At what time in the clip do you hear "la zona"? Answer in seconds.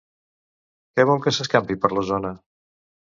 1.99-2.33